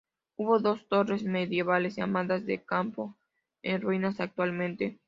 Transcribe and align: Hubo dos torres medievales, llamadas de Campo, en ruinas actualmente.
Hubo 0.35 0.57
dos 0.57 0.87
torres 0.87 1.21
medievales, 1.21 1.95
llamadas 1.95 2.47
de 2.47 2.63
Campo, 2.63 3.15
en 3.61 3.81
ruinas 3.83 4.19
actualmente. 4.19 4.97